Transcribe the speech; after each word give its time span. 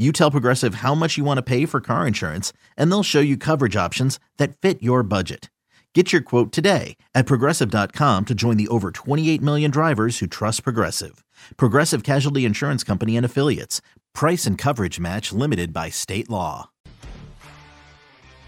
You 0.00 0.12
tell 0.12 0.30
Progressive 0.30 0.76
how 0.76 0.94
much 0.94 1.18
you 1.18 1.24
want 1.24 1.38
to 1.38 1.42
pay 1.42 1.66
for 1.66 1.80
car 1.80 2.06
insurance, 2.06 2.52
and 2.76 2.88
they'll 2.88 3.02
show 3.02 3.18
you 3.18 3.36
coverage 3.36 3.74
options 3.74 4.20
that 4.36 4.56
fit 4.56 4.80
your 4.80 5.02
budget. 5.02 5.50
Get 5.94 6.12
your 6.12 6.22
quote 6.22 6.52
today 6.52 6.96
at 7.14 7.26
progressive.com 7.26 8.26
to 8.26 8.34
join 8.34 8.58
the 8.58 8.68
over 8.68 8.90
28 8.90 9.42
million 9.42 9.70
drivers 9.70 10.18
who 10.18 10.26
trust 10.26 10.62
Progressive. 10.62 11.24
Progressive 11.56 12.04
Casualty 12.04 12.44
Insurance 12.44 12.84
Company 12.84 13.16
and 13.16 13.26
Affiliates. 13.26 13.80
Price 14.14 14.46
and 14.46 14.56
coverage 14.56 15.00
match 15.00 15.32
limited 15.32 15.72
by 15.72 15.88
state 15.88 16.28
law. 16.28 16.70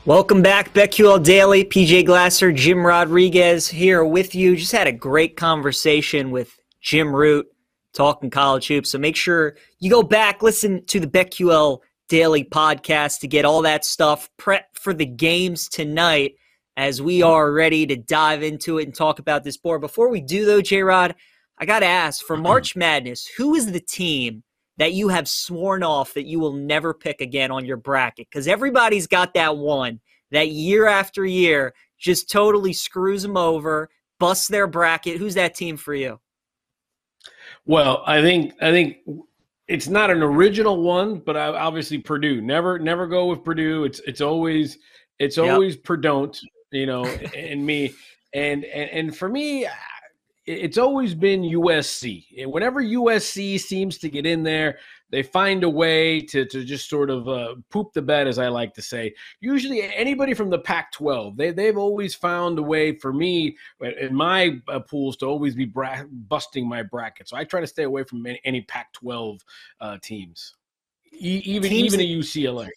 Welcome 0.04 0.42
back, 0.42 0.72
BetQL 0.72 1.24
Daily. 1.24 1.64
PJ 1.64 2.06
Glasser, 2.06 2.52
Jim 2.52 2.86
Rodriguez 2.86 3.66
here 3.66 4.04
with 4.04 4.34
you. 4.36 4.54
Just 4.54 4.72
had 4.72 4.86
a 4.86 4.92
great 4.92 5.36
conversation 5.36 6.30
with 6.30 6.52
Jim 6.80 7.16
Root 7.16 7.48
talking 7.92 8.30
college 8.30 8.68
hoops. 8.68 8.90
So 8.90 8.98
make 8.98 9.16
sure 9.16 9.56
you 9.78 9.90
go 9.90 10.02
back, 10.02 10.42
listen 10.42 10.84
to 10.86 11.00
the 11.00 11.06
BetQL 11.06 11.80
Daily 12.08 12.44
podcast 12.44 13.20
to 13.20 13.28
get 13.28 13.44
all 13.44 13.62
that 13.62 13.84
stuff 13.84 14.28
prep 14.36 14.76
for 14.76 14.92
the 14.92 15.06
games 15.06 15.68
tonight 15.68 16.34
as 16.76 17.00
we 17.00 17.22
are 17.22 17.52
ready 17.52 17.86
to 17.86 17.96
dive 17.96 18.42
into 18.42 18.78
it 18.78 18.84
and 18.84 18.94
talk 18.94 19.18
about 19.18 19.44
this 19.44 19.56
board. 19.56 19.80
Before 19.80 20.08
we 20.08 20.20
do, 20.20 20.44
though, 20.44 20.60
J 20.62 20.82
Rod, 20.82 21.14
I 21.58 21.66
got 21.66 21.80
to 21.80 21.86
ask 21.86 22.24
for 22.24 22.34
mm-hmm. 22.34 22.44
March 22.44 22.74
Madness, 22.74 23.26
who 23.26 23.54
is 23.54 23.70
the 23.70 23.80
team 23.80 24.42
that 24.78 24.92
you 24.92 25.08
have 25.08 25.28
sworn 25.28 25.82
off 25.82 26.14
that 26.14 26.26
you 26.26 26.40
will 26.40 26.54
never 26.54 26.94
pick 26.94 27.20
again 27.20 27.50
on 27.50 27.64
your 27.64 27.76
bracket? 27.76 28.28
Because 28.30 28.48
everybody's 28.48 29.06
got 29.06 29.34
that 29.34 29.56
one 29.56 30.00
that 30.30 30.48
year 30.48 30.86
after 30.86 31.24
year 31.24 31.74
just 31.98 32.30
totally 32.30 32.72
screws 32.72 33.22
them 33.22 33.36
over, 33.36 33.90
busts 34.18 34.48
their 34.48 34.66
bracket. 34.66 35.18
Who's 35.18 35.34
that 35.34 35.54
team 35.54 35.76
for 35.76 35.94
you? 35.94 36.18
Well, 37.70 38.02
I 38.04 38.20
think 38.20 38.54
I 38.60 38.72
think 38.72 38.96
it's 39.68 39.86
not 39.86 40.10
an 40.10 40.24
original 40.24 40.82
one, 40.82 41.20
but 41.20 41.36
I, 41.36 41.46
obviously 41.50 41.98
Purdue. 41.98 42.40
Never 42.40 42.80
never 42.80 43.06
go 43.06 43.26
with 43.26 43.44
Purdue. 43.44 43.84
It's 43.84 44.00
it's 44.00 44.20
always 44.20 44.76
it's 45.20 45.38
always 45.38 45.76
yep. 45.76 45.84
Purdue. 45.84 46.32
You 46.72 46.86
know, 46.86 47.04
and 47.04 47.64
me 47.64 47.94
and, 48.34 48.64
and 48.64 48.90
and 48.90 49.16
for 49.16 49.28
me, 49.28 49.68
it's 50.46 50.78
always 50.78 51.14
been 51.14 51.42
USC. 51.42 52.44
Whenever 52.48 52.82
USC 52.82 53.60
seems 53.60 53.98
to 53.98 54.08
get 54.08 54.26
in 54.26 54.42
there, 54.42 54.78
they 55.10 55.22
find 55.22 55.64
a 55.64 55.68
way 55.68 56.20
to, 56.20 56.44
to 56.46 56.64
just 56.64 56.88
sort 56.88 57.10
of 57.10 57.28
uh, 57.28 57.56
poop 57.70 57.92
the 57.92 58.02
bed, 58.02 58.26
as 58.26 58.38
I 58.38 58.48
like 58.48 58.74
to 58.74 58.82
say. 58.82 59.14
Usually, 59.40 59.82
anybody 59.82 60.34
from 60.34 60.50
the 60.50 60.58
Pac 60.58 60.92
12, 60.92 61.36
they, 61.36 61.50
they've 61.50 61.76
always 61.76 62.14
found 62.14 62.58
a 62.58 62.62
way 62.62 62.96
for 62.96 63.12
me 63.12 63.56
in 63.80 64.14
my 64.14 64.60
uh, 64.68 64.80
pools 64.80 65.16
to 65.18 65.26
always 65.26 65.54
be 65.54 65.64
bra- 65.64 66.04
busting 66.28 66.68
my 66.68 66.82
bracket. 66.82 67.28
So 67.28 67.36
I 67.36 67.44
try 67.44 67.60
to 67.60 67.66
stay 67.66 67.82
away 67.82 68.04
from 68.04 68.24
any, 68.26 68.40
any 68.44 68.60
Pac 68.62 68.92
12 68.94 69.40
uh, 69.80 69.98
teams, 70.02 70.54
e- 71.12 71.42
even, 71.44 71.70
teams 71.70 71.94
even 71.94 72.00
a 72.00 72.08
UCLA. 72.08 72.68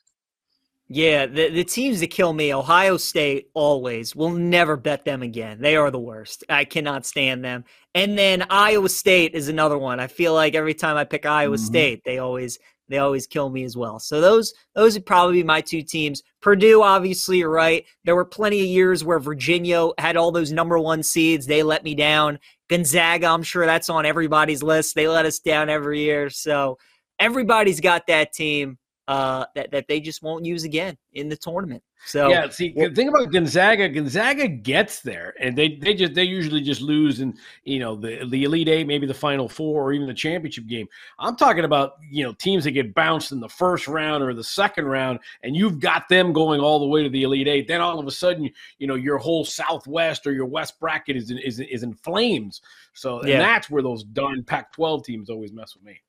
Yeah, 0.95 1.25
the, 1.25 1.49
the 1.49 1.63
teams 1.63 2.01
that 2.01 2.11
kill 2.11 2.33
me, 2.33 2.53
Ohio 2.53 2.97
State 2.97 3.49
always. 3.55 4.15
We'll 4.15 4.29
never 4.29 4.77
bet 4.77 5.05
them 5.05 5.23
again. 5.23 5.59
They 5.59 5.75
are 5.75 5.89
the 5.89 5.97
worst. 5.97 6.43
I 6.49 6.65
cannot 6.65 7.03
stand 7.03 7.43
them. 7.43 7.65
And 7.95 8.15
then 8.15 8.45
Iowa 8.47 8.89
State 8.89 9.33
is 9.33 9.47
another 9.47 9.79
one. 9.79 9.99
I 9.99 10.05
feel 10.05 10.35
like 10.35 10.53
every 10.53 10.75
time 10.75 10.95
I 10.95 11.03
pick 11.03 11.25
Iowa 11.25 11.55
mm-hmm. 11.55 11.65
State, 11.65 12.03
they 12.05 12.19
always 12.19 12.59
they 12.89 12.99
always 12.99 13.25
kill 13.25 13.49
me 13.49 13.63
as 13.63 13.75
well. 13.75 13.97
So 13.97 14.21
those 14.21 14.53
those 14.75 14.93
would 14.93 15.07
probably 15.07 15.37
be 15.37 15.43
my 15.43 15.61
two 15.61 15.81
teams. 15.81 16.21
Purdue, 16.43 16.83
obviously, 16.83 17.39
you're 17.39 17.49
right. 17.49 17.85
There 18.03 18.15
were 18.15 18.23
plenty 18.23 18.59
of 18.59 18.67
years 18.67 19.03
where 19.03 19.17
Virginia 19.17 19.87
had 19.97 20.15
all 20.15 20.31
those 20.31 20.51
number 20.51 20.77
one 20.77 21.01
seeds. 21.01 21.47
They 21.47 21.63
let 21.63 21.83
me 21.83 21.95
down. 21.95 22.37
Gonzaga, 22.69 23.29
I'm 23.29 23.41
sure 23.41 23.65
that's 23.65 23.89
on 23.89 24.05
everybody's 24.05 24.61
list. 24.61 24.93
They 24.93 25.07
let 25.07 25.25
us 25.25 25.39
down 25.39 25.71
every 25.71 26.01
year. 26.01 26.29
So 26.29 26.77
everybody's 27.19 27.79
got 27.79 28.05
that 28.05 28.31
team 28.31 28.77
uh, 29.07 29.45
that 29.55 29.71
that 29.71 29.87
they 29.87 29.99
just 29.99 30.23
won't 30.23 30.45
use 30.45 30.63
again 30.63 30.97
in 31.13 31.27
the 31.29 31.35
tournament. 31.35 31.83
So 32.05 32.29
yeah, 32.29 32.49
see, 32.49 32.73
well, 32.75 32.89
think 32.93 33.09
about 33.09 33.31
Gonzaga. 33.31 33.87
Gonzaga 33.87 34.47
gets 34.47 35.01
there, 35.01 35.33
and 35.39 35.57
they 35.57 35.75
they 35.75 35.93
just 35.93 36.13
they 36.13 36.23
usually 36.23 36.61
just 36.61 36.81
lose 36.81 37.21
in 37.21 37.37
you 37.63 37.79
know 37.79 37.95
the 37.95 38.25
the 38.29 38.43
Elite 38.43 38.67
Eight, 38.67 38.87
maybe 38.87 39.07
the 39.07 39.13
Final 39.13 39.47
Four, 39.47 39.83
or 39.83 39.93
even 39.93 40.07
the 40.07 40.13
championship 40.13 40.67
game. 40.67 40.87
I'm 41.19 41.35
talking 41.35 41.63
about 41.65 41.93
you 42.09 42.23
know 42.23 42.33
teams 42.33 42.63
that 42.65 42.71
get 42.71 42.93
bounced 42.93 43.31
in 43.31 43.39
the 43.39 43.49
first 43.49 43.87
round 43.87 44.23
or 44.23 44.33
the 44.33 44.43
second 44.43 44.85
round, 44.85 45.19
and 45.43 45.55
you've 45.55 45.79
got 45.79 46.07
them 46.09 46.33
going 46.33 46.59
all 46.59 46.79
the 46.79 46.87
way 46.87 47.03
to 47.03 47.09
the 47.09 47.23
Elite 47.23 47.47
Eight. 47.47 47.67
Then 47.67 47.81
all 47.81 47.99
of 47.99 48.07
a 48.07 48.11
sudden, 48.11 48.49
you 48.79 48.87
know 48.87 48.95
your 48.95 49.17
whole 49.17 49.45
Southwest 49.45 50.27
or 50.27 50.33
your 50.33 50.45
West 50.45 50.79
bracket 50.79 51.15
is 51.15 51.31
in, 51.31 51.37
is 51.39 51.59
is 51.59 51.83
in 51.83 51.93
flames. 51.93 52.61
So 52.93 53.19
and 53.19 53.29
yeah. 53.29 53.39
that's 53.39 53.69
where 53.69 53.81
those 53.81 54.03
darn 54.03 54.43
Pac-12 54.43 55.03
teams 55.03 55.29
always 55.29 55.51
mess 55.51 55.73
with 55.75 55.83
me. 55.83 56.01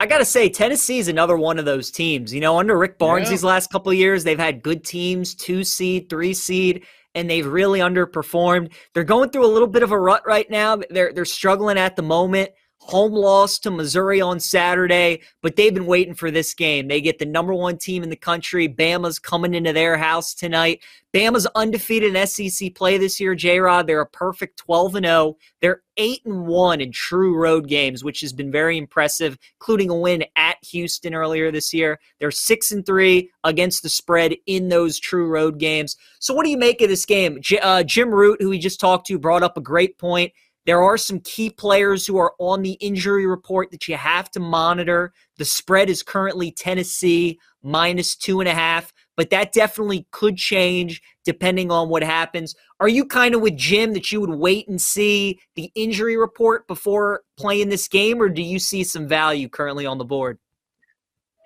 I 0.00 0.06
got 0.06 0.18
to 0.18 0.24
say, 0.24 0.48
Tennessee 0.48 0.98
is 0.98 1.08
another 1.08 1.36
one 1.36 1.58
of 1.58 1.64
those 1.64 1.90
teams. 1.90 2.32
You 2.32 2.40
know, 2.40 2.58
under 2.58 2.78
Rick 2.78 2.98
Barnes 2.98 3.26
yeah. 3.26 3.30
these 3.30 3.44
last 3.44 3.70
couple 3.70 3.90
of 3.90 3.98
years, 3.98 4.22
they've 4.22 4.38
had 4.38 4.62
good 4.62 4.84
teams, 4.84 5.34
two 5.34 5.64
seed, 5.64 6.08
three 6.08 6.34
seed, 6.34 6.84
and 7.14 7.28
they've 7.28 7.46
really 7.46 7.80
underperformed. 7.80 8.72
They're 8.94 9.02
going 9.02 9.30
through 9.30 9.46
a 9.46 9.48
little 9.48 9.66
bit 9.66 9.82
of 9.82 9.90
a 9.90 9.98
rut 9.98 10.22
right 10.24 10.48
now. 10.48 10.78
They're 10.90 11.12
they're 11.12 11.24
struggling 11.24 11.78
at 11.78 11.96
the 11.96 12.02
moment 12.02 12.50
home 12.80 13.12
loss 13.12 13.58
to 13.58 13.70
Missouri 13.70 14.20
on 14.20 14.40
Saturday, 14.40 15.20
but 15.42 15.56
they've 15.56 15.74
been 15.74 15.86
waiting 15.86 16.14
for 16.14 16.30
this 16.30 16.54
game. 16.54 16.88
They 16.88 17.00
get 17.00 17.18
the 17.18 17.26
number 17.26 17.52
one 17.52 17.76
team 17.76 18.02
in 18.02 18.08
the 18.08 18.16
country. 18.16 18.68
Bama's 18.68 19.18
coming 19.18 19.54
into 19.54 19.72
their 19.72 19.98
house 19.98 20.32
tonight. 20.34 20.82
Bama's 21.14 21.46
undefeated 21.54 22.14
in 22.14 22.26
SEC 22.26 22.74
play 22.74 22.98
this 22.98 23.18
year, 23.18 23.34
J 23.34 23.60
Rod. 23.60 23.86
They're 23.86 24.00
a 24.00 24.06
perfect 24.06 24.58
12 24.58 24.94
and 24.96 25.06
0. 25.06 25.36
They're 25.60 25.82
8 25.96 26.20
and 26.26 26.46
1 26.46 26.80
in 26.80 26.92
true 26.92 27.36
road 27.36 27.66
games, 27.66 28.04
which 28.04 28.20
has 28.20 28.32
been 28.32 28.52
very 28.52 28.76
impressive, 28.78 29.38
including 29.60 29.90
a 29.90 29.94
win 29.94 30.24
at 30.36 30.56
Houston 30.70 31.14
earlier 31.14 31.50
this 31.50 31.72
year. 31.72 31.98
They're 32.20 32.30
6 32.30 32.72
and 32.72 32.84
3 32.84 33.30
against 33.44 33.82
the 33.82 33.88
spread 33.88 34.34
in 34.46 34.68
those 34.68 34.98
true 34.98 35.28
road 35.28 35.58
games. 35.58 35.96
So, 36.20 36.34
what 36.34 36.44
do 36.44 36.50
you 36.50 36.58
make 36.58 36.80
of 36.82 36.88
this 36.88 37.06
game? 37.06 37.38
J- 37.40 37.58
uh, 37.60 37.82
Jim 37.82 38.10
Root, 38.10 38.40
who 38.42 38.50
we 38.50 38.58
just 38.58 38.80
talked 38.80 39.06
to, 39.06 39.18
brought 39.18 39.42
up 39.42 39.56
a 39.56 39.62
great 39.62 39.98
point. 39.98 40.32
There 40.68 40.82
are 40.82 40.98
some 40.98 41.20
key 41.20 41.48
players 41.48 42.06
who 42.06 42.18
are 42.18 42.34
on 42.38 42.60
the 42.60 42.72
injury 42.72 43.24
report 43.24 43.70
that 43.70 43.88
you 43.88 43.96
have 43.96 44.30
to 44.32 44.38
monitor. 44.38 45.14
The 45.38 45.46
spread 45.46 45.88
is 45.88 46.02
currently 46.02 46.50
Tennessee 46.50 47.40
minus 47.62 48.14
two 48.14 48.40
and 48.40 48.48
a 48.50 48.52
half, 48.52 48.92
but 49.16 49.30
that 49.30 49.52
definitely 49.52 50.06
could 50.10 50.36
change 50.36 51.00
depending 51.24 51.72
on 51.72 51.88
what 51.88 52.02
happens. 52.02 52.54
Are 52.80 52.88
you 52.88 53.06
kind 53.06 53.34
of 53.34 53.40
with 53.40 53.56
Jim 53.56 53.94
that 53.94 54.12
you 54.12 54.20
would 54.20 54.28
wait 54.28 54.68
and 54.68 54.78
see 54.78 55.40
the 55.56 55.72
injury 55.74 56.18
report 56.18 56.68
before 56.68 57.22
playing 57.38 57.70
this 57.70 57.88
game, 57.88 58.20
or 58.20 58.28
do 58.28 58.42
you 58.42 58.58
see 58.58 58.84
some 58.84 59.08
value 59.08 59.48
currently 59.48 59.86
on 59.86 59.96
the 59.96 60.04
board? 60.04 60.38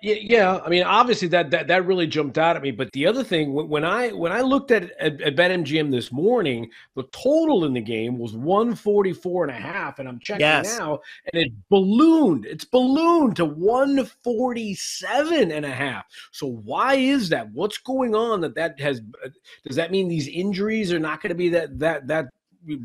Yeah, 0.03 0.15
yeah. 0.19 0.59
I 0.65 0.67
mean, 0.67 0.83
obviously 0.83 1.29
that 1.29 1.49
that 1.51 1.67
that 1.67 1.85
really 1.85 2.07
jumped 2.07 2.37
out 2.37 2.57
at 2.57 2.61
me. 2.61 2.71
But 2.71 2.91
the 2.91 3.07
other 3.07 3.23
thing, 3.23 3.53
when 3.53 3.85
I 3.85 4.09
when 4.09 4.33
I 4.33 4.41
looked 4.41 4.71
at 4.71 4.91
at, 4.99 5.21
at 5.21 5.37
BetMGM 5.37 5.91
this 5.91 6.11
morning, 6.11 6.69
the 6.97 7.03
total 7.13 7.63
in 7.63 7.71
the 7.71 7.79
game 7.79 8.19
was 8.19 8.33
144 8.33 9.45
and 9.45 9.51
a 9.51 9.61
half, 9.61 9.99
and 9.99 10.09
I'm 10.09 10.19
checking 10.19 10.41
yes. 10.41 10.77
now, 10.77 10.99
and 11.31 11.41
it 11.41 11.53
ballooned. 11.69 12.45
It's 12.45 12.65
ballooned 12.65 13.37
to 13.37 13.45
147 13.45 15.51
and 15.53 15.65
a 15.65 15.71
half. 15.71 16.03
So 16.33 16.47
why 16.47 16.95
is 16.95 17.29
that? 17.29 17.49
What's 17.53 17.77
going 17.77 18.13
on 18.13 18.41
that 18.41 18.55
that 18.55 18.77
has? 18.81 18.99
Uh, 19.23 19.29
does 19.65 19.77
that 19.77 19.91
mean 19.91 20.09
these 20.09 20.27
injuries 20.27 20.91
are 20.91 20.99
not 20.99 21.21
going 21.21 21.29
to 21.29 21.35
be 21.35 21.47
that 21.47 21.79
that 21.79 22.07
that 22.07 22.25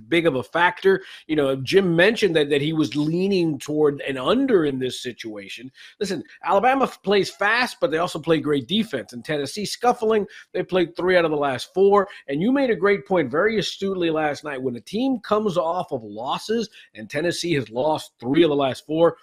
big 0.09 0.27
of 0.27 0.35
a 0.35 0.43
factor. 0.43 1.03
You 1.27 1.37
know, 1.37 1.57
Jim 1.57 1.95
mentioned 1.95 2.37
that 2.37 2.51
that 2.51 2.63
he 2.63 2.73
was 2.73 2.97
leaning 2.97 3.59
toward 3.59 4.01
an 4.03 4.17
under 4.17 4.65
in 4.65 4.79
this 4.79 5.03
situation. 5.03 5.71
Listen, 6.01 6.23
Alabama 6.45 6.87
plays 7.03 7.31
fast, 7.31 7.79
but 7.81 7.91
they 7.91 7.99
also 7.99 8.19
play 8.19 8.41
great 8.41 8.67
defense. 8.69 9.13
And 9.13 9.25
Tennessee 9.25 9.65
scuffling, 9.65 10.27
they 10.53 10.63
played 10.63 10.97
three 10.97 11.17
out 11.17 11.25
of 11.25 11.31
the 11.31 11.37
last 11.37 11.73
four. 11.75 12.09
And 12.29 12.43
you 12.43 12.53
made 12.53 12.71
a 12.71 12.77
great 12.77 13.07
point 13.07 13.31
very 13.31 13.59
astutely 13.59 14.11
last 14.11 14.45
night. 14.45 14.63
When 14.63 14.77
a 14.77 14.81
team 14.81 15.19
comes 15.21 15.57
off 15.57 15.93
of 15.93 16.03
losses, 16.03 16.69
and 16.95 17.09
Tennessee 17.09 17.55
has 17.55 17.71
lost 17.71 18.13
three 18.21 18.43
of 18.43 18.51
the 18.51 18.57
last 18.57 18.87
four, 18.87 19.17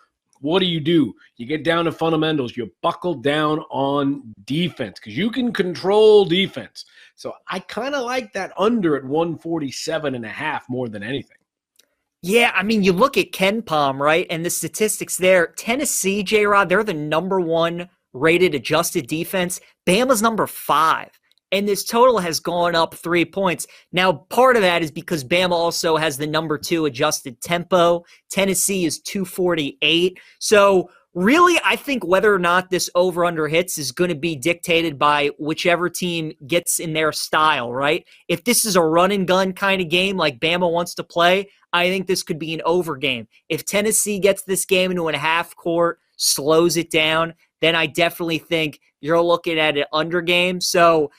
what 0.45 0.59
do 0.59 0.67
you 0.67 0.79
do? 0.79 1.13
You 1.37 1.47
get 1.47 1.63
down 1.63 1.85
to 1.85 1.91
fundamentals. 1.91 2.55
You 2.55 2.71
buckle 2.83 3.15
down 3.15 3.59
on 3.71 4.33
defense 4.45 4.99
because 4.99 5.17
you 5.17 5.31
can 5.31 5.51
control 5.51 6.23
defense. 6.23 6.85
So 7.15 7.33
I 7.49 7.59
kind 7.59 7.95
of 7.95 8.05
like 8.05 8.31
that 8.33 8.53
under 8.57 8.95
at 8.95 9.03
147 9.03 10.13
and 10.13 10.23
a 10.23 10.29
half 10.29 10.69
more 10.69 10.87
than 10.87 11.01
anything. 11.01 11.37
Yeah, 12.21 12.51
I 12.55 12.63
mean, 12.63 12.83
you 12.83 12.93
look 12.93 13.17
at 13.17 13.31
KenPom, 13.31 13.99
right? 13.99 14.27
And 14.29 14.45
the 14.45 14.49
statistics 14.49 15.17
there 15.17 15.47
Tennessee, 15.47 16.21
J 16.23 16.45
Rod, 16.45 16.69
they're 16.69 16.83
the 16.83 16.93
number 16.93 17.39
one 17.39 17.89
rated 18.13 18.53
adjusted 18.55 19.07
defense. 19.07 19.59
Bama's 19.87 20.21
number 20.21 20.47
five. 20.47 21.09
And 21.51 21.67
this 21.67 21.83
total 21.83 22.19
has 22.19 22.39
gone 22.39 22.75
up 22.75 22.95
three 22.95 23.25
points. 23.25 23.67
Now, 23.91 24.13
part 24.13 24.55
of 24.55 24.61
that 24.63 24.81
is 24.81 24.91
because 24.91 25.23
Bama 25.23 25.51
also 25.51 25.95
has 25.95 26.17
the 26.17 26.27
number 26.27 26.57
two 26.57 26.85
adjusted 26.85 27.39
tempo. 27.41 28.03
Tennessee 28.29 28.85
is 28.85 28.99
248. 28.99 30.19
So, 30.39 30.89
really, 31.15 31.57
I 31.63 31.77
think 31.77 32.05
whether 32.05 32.33
or 32.33 32.39
not 32.39 32.69
this 32.69 32.89
over 32.93 33.25
under 33.25 33.47
hits 33.47 33.77
is 33.77 33.91
going 33.91 34.09
to 34.09 34.15
be 34.15 34.35
dictated 34.35 34.99
by 34.99 35.29
whichever 35.39 35.89
team 35.89 36.33
gets 36.45 36.79
in 36.79 36.93
their 36.93 37.11
style, 37.11 37.71
right? 37.71 38.05
If 38.27 38.43
this 38.43 38.65
is 38.65 38.75
a 38.75 38.81
run 38.81 39.11
and 39.11 39.27
gun 39.27 39.53
kind 39.53 39.81
of 39.81 39.89
game 39.89 40.17
like 40.17 40.39
Bama 40.39 40.69
wants 40.71 40.93
to 40.95 41.03
play, 41.03 41.49
I 41.71 41.89
think 41.89 42.07
this 42.07 42.23
could 42.23 42.37
be 42.39 42.53
an 42.53 42.61
over 42.65 42.95
game. 42.97 43.27
If 43.49 43.65
Tennessee 43.65 44.19
gets 44.19 44.43
this 44.43 44.65
game 44.65 44.91
into 44.91 45.07
a 45.07 45.17
half 45.17 45.55
court, 45.55 45.99
slows 46.17 46.77
it 46.77 46.91
down, 46.91 47.33
then 47.61 47.75
I 47.75 47.87
definitely 47.87 48.37
think 48.37 48.79
you're 49.01 49.21
looking 49.21 49.57
at 49.57 49.77
an 49.77 49.85
under 49.91 50.21
game. 50.21 50.61
So, 50.61 51.11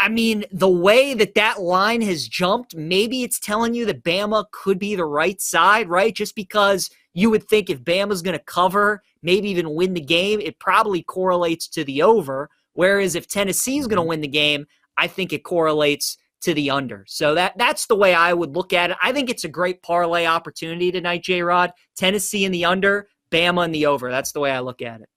I 0.00 0.08
mean, 0.08 0.44
the 0.50 0.68
way 0.68 1.12
that 1.14 1.34
that 1.34 1.60
line 1.60 2.00
has 2.02 2.26
jumped, 2.26 2.74
maybe 2.74 3.22
it's 3.22 3.38
telling 3.38 3.74
you 3.74 3.84
that 3.86 4.02
Bama 4.02 4.46
could 4.50 4.78
be 4.78 4.94
the 4.94 5.04
right 5.04 5.40
side, 5.40 5.88
right? 5.88 6.14
Just 6.14 6.34
because 6.34 6.88
you 7.12 7.30
would 7.30 7.46
think 7.48 7.68
if 7.68 7.82
Bama's 7.82 8.22
going 8.22 8.38
to 8.38 8.44
cover, 8.44 9.02
maybe 9.22 9.50
even 9.50 9.74
win 9.74 9.94
the 9.94 10.00
game, 10.00 10.40
it 10.40 10.58
probably 10.58 11.02
correlates 11.02 11.68
to 11.68 11.84
the 11.84 12.02
over. 12.02 12.48
Whereas 12.72 13.14
if 13.14 13.28
Tennessee's 13.28 13.86
going 13.86 13.96
to 13.96 14.02
mm-hmm. 14.02 14.08
win 14.08 14.20
the 14.22 14.28
game, 14.28 14.66
I 14.96 15.06
think 15.06 15.32
it 15.32 15.44
correlates 15.44 16.16
to 16.42 16.54
the 16.54 16.70
under. 16.70 17.04
So 17.08 17.34
that 17.34 17.58
that's 17.58 17.86
the 17.86 17.96
way 17.96 18.14
I 18.14 18.32
would 18.32 18.54
look 18.54 18.72
at 18.72 18.90
it. 18.90 18.96
I 19.02 19.12
think 19.12 19.28
it's 19.28 19.44
a 19.44 19.48
great 19.48 19.82
parlay 19.82 20.26
opportunity 20.26 20.92
tonight, 20.92 21.24
J 21.24 21.42
Rod. 21.42 21.72
Tennessee 21.96 22.44
in 22.44 22.52
the 22.52 22.64
under, 22.64 23.08
Bama 23.30 23.64
in 23.64 23.72
the 23.72 23.86
over. 23.86 24.10
That's 24.10 24.32
the 24.32 24.40
way 24.40 24.50
I 24.50 24.60
look 24.60 24.80
at 24.80 25.00
it. 25.00 25.08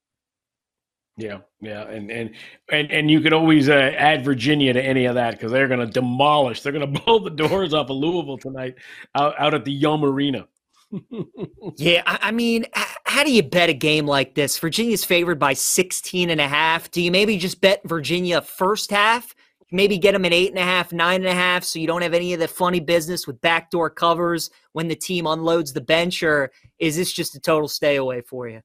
Yeah, 1.17 1.39
yeah, 1.59 1.83
and 1.83 2.09
and 2.09 2.31
and 2.71 2.91
and 2.91 3.11
you 3.11 3.19
could 3.19 3.33
always 3.33 3.69
uh, 3.69 3.73
add 3.97 4.23
Virginia 4.23 4.73
to 4.73 4.81
any 4.81 5.05
of 5.05 5.15
that 5.15 5.31
because 5.31 5.51
they're 5.51 5.67
going 5.67 5.81
to 5.81 5.85
demolish. 5.85 6.61
They're 6.61 6.71
going 6.71 6.93
to 6.93 7.01
blow 7.01 7.19
the 7.19 7.29
doors 7.29 7.73
off 7.73 7.89
of 7.89 7.97
Louisville 7.97 8.37
tonight 8.37 8.75
out, 9.15 9.35
out 9.37 9.53
at 9.53 9.65
the 9.65 9.73
Yum 9.73 10.03
Arena. 10.03 10.47
yeah, 11.77 12.03
I, 12.05 12.19
I, 12.23 12.31
mean, 12.31 12.65
how 13.05 13.23
do 13.23 13.31
you 13.31 13.43
bet 13.43 13.69
a 13.69 13.73
game 13.73 14.05
like 14.05 14.35
this? 14.35 14.57
Virginia's 14.57 15.05
favored 15.05 15.39
by 15.39 15.53
16 15.53 16.29
and 16.29 16.41
a 16.41 16.47
half. 16.47 16.91
Do 16.91 17.01
you 17.01 17.11
maybe 17.11 17.37
just 17.37 17.61
bet 17.61 17.81
Virginia 17.85 18.41
first 18.41 18.91
half? 18.91 19.33
Maybe 19.71 19.97
get 19.97 20.11
them 20.11 20.25
at 20.25 20.33
eight 20.33 20.49
and 20.49 20.59
a 20.59 20.63
half, 20.63 20.91
nine 20.91 21.21
and 21.21 21.29
a 21.29 21.33
half, 21.33 21.63
so 21.63 21.79
you 21.79 21.87
don't 21.87 22.01
have 22.01 22.13
any 22.13 22.33
of 22.33 22.41
the 22.41 22.47
funny 22.47 22.81
business 22.81 23.25
with 23.25 23.39
backdoor 23.39 23.89
covers 23.89 24.49
when 24.73 24.89
the 24.89 24.95
team 24.95 25.27
unloads 25.27 25.71
the 25.71 25.79
bench, 25.79 26.23
or 26.23 26.51
is 26.77 26.97
this 26.97 27.13
just 27.13 27.35
a 27.35 27.39
total 27.39 27.69
stay 27.69 27.95
away 27.95 28.21
for 28.21 28.49
you? 28.49 28.61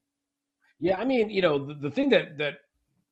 Yeah, 0.79 0.97
I 0.97 1.05
mean, 1.05 1.29
you 1.29 1.41
know, 1.41 1.65
the, 1.67 1.73
the 1.75 1.91
thing 1.91 2.09
that 2.09 2.37
that 2.37 2.55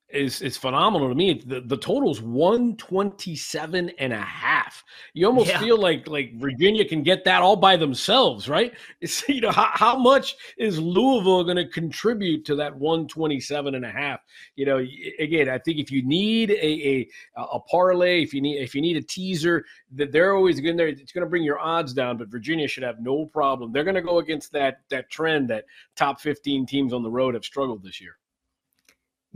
is 0.10 0.42
is 0.42 0.56
phenomenal 0.56 1.10
to 1.10 1.16
me. 1.16 1.42
The 1.46 1.62
the 1.62 1.78
total's 1.78 2.22
127 2.22 3.90
and 3.98 4.13
a 4.13 4.22
half. 4.22 4.84
You 5.13 5.25
almost 5.25 5.50
yeah. 5.50 5.60
feel 5.60 5.80
like 5.80 6.07
like 6.07 6.40
Virginia 6.40 6.86
can 6.86 7.02
get 7.02 7.25
that 7.25 7.42
all 7.42 7.56
by 7.56 7.75
themselves, 7.75 8.48
right? 8.48 8.74
It's 9.02 9.28
you 9.28 9.42
know 9.42 9.52
how, 9.52 9.69
how 9.74 9.98
much 9.98 10.36
is 10.57 10.80
Louisville 10.80 11.44
going 11.44 11.57
to 11.57 11.68
contribute 11.68 12.46
to 12.46 12.56
that 12.56 12.75
127 12.75 13.75
and 13.75 13.86
a 13.86 13.90
half? 13.90 14.22
You 14.56 14.66
know, 14.66 14.86
again, 15.19 15.50
I 15.50 15.57
think 15.57 15.80
if 15.80 15.92
you 15.92 16.04
need 16.04 16.52
a 16.52 16.56
a, 16.56 17.42
a 17.42 17.60
parlay, 17.60 18.24
if 18.24 18.34
you 18.34 18.42
need 18.42 18.62
if 18.62 18.74
you 18.74 18.81
need 18.81 18.98
a 18.98 19.02
teaser, 19.02 19.66
that 19.94 20.12
they're 20.12 20.36
always 20.36 20.60
going 20.60 20.78
there. 20.78 20.88
It's 20.88 21.12
going 21.12 21.25
to 21.25 21.30
bring 21.30 21.44
your 21.44 21.60
odds 21.60 21.94
down, 21.94 22.18
but 22.18 22.30
Virginia 22.30 22.68
should 22.68 22.84
have 22.84 23.00
no 23.00 23.25
problem. 23.25 23.72
They're 23.72 23.84
going 23.84 23.96
to 23.96 24.02
go 24.02 24.19
against 24.19 24.52
that 24.54 24.81
that 24.90 25.10
trend 25.10 25.50
that 25.50 25.66
top 25.96 26.22
15 26.22 26.66
teams 26.66 26.94
on 26.94 27.04
the 27.04 27.12
road 27.12 27.34
have 27.34 27.44
struggled 27.44 27.84
this 27.84 28.00
year. 28.00 28.18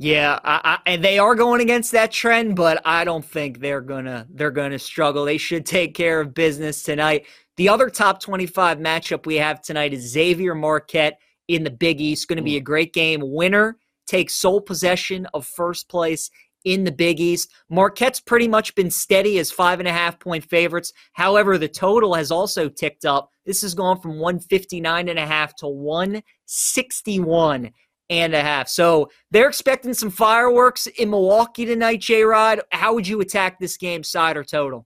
Yeah, 0.02 0.40
I, 0.46 0.62
I, 0.64 0.80
and 0.86 1.04
they 1.04 1.20
are 1.20 1.36
going 1.36 1.60
against 1.60 1.92
that 1.92 2.10
trend, 2.10 2.56
but 2.56 2.82
I 2.86 3.04
don't 3.04 3.26
think 3.26 3.60
they're 3.60 3.82
gonna 3.82 4.26
they're 4.30 4.50
gonna 4.50 4.80
struggle. 4.80 5.26
They 5.26 5.38
should 5.38 5.66
take 5.66 5.94
care 5.94 6.22
of 6.22 6.34
business 6.34 6.84
tonight. 6.84 7.26
The 7.58 7.68
other 7.68 7.90
top 7.90 8.22
twenty-five 8.22 8.78
matchup 8.78 9.26
we 9.26 9.36
have 9.36 9.62
tonight 9.62 9.94
is 9.94 10.10
Xavier 10.10 10.56
Marquette 10.56 11.20
in 11.50 11.66
the 11.66 11.70
Big 11.70 12.00
East. 12.00 12.30
Going 12.30 12.38
to 12.38 12.44
be 12.44 12.56
a 12.56 12.62
great 12.62 12.94
game. 12.94 13.20
Winner 13.22 13.78
takes 14.08 14.38
sole 14.38 14.62
possession 14.62 15.28
of 15.34 15.46
first 15.46 15.90
place 15.90 16.32
in 16.64 16.86
the 16.86 16.94
Big 16.94 17.20
East. 17.20 17.52
Marquette's 17.70 18.22
pretty 18.22 18.48
much 18.48 18.76
been 18.76 18.92
steady 18.92 19.38
as 19.38 19.52
five 19.52 19.80
and 19.80 19.88
a 19.88 19.94
half 19.94 20.18
point 20.18 20.46
favorites. 20.46 20.94
However, 21.12 21.58
the 21.58 21.68
total 21.68 22.14
has 22.14 22.32
also 22.32 22.70
ticked 22.70 23.04
up. 23.04 23.32
This 23.46 23.64
has 23.64 23.74
gone 23.74 24.00
from 24.00 24.12
159 24.12 25.10
and 25.10 25.20
a 25.20 25.26
half 25.26 25.58
to 25.58 25.68
161 25.68 27.72
and 28.10 28.34
a 28.34 28.42
half. 28.42 28.68
So 28.68 29.10
they're 29.32 29.48
expecting 29.48 29.94
some 29.94 30.10
fireworks 30.10 30.88
in 30.88 31.10
Milwaukee 31.10 31.66
tonight, 31.66 32.02
J 32.02 32.24
Rod. 32.24 32.62
How 32.72 32.94
would 32.94 33.08
you 33.08 33.22
attack 33.22 33.60
this 33.60 33.78
game, 33.78 34.04
side 34.04 34.38
or 34.38 34.44
total? 34.44 34.86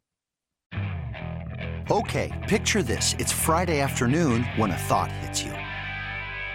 Okay, 1.92 2.32
picture 2.48 2.82
this. 2.82 3.14
It's 3.20 3.32
Friday 3.32 3.82
afternoon 3.82 4.44
when 4.56 4.72
a 4.72 4.78
thought 4.78 5.12
hits 5.12 5.44
you. 5.44 5.52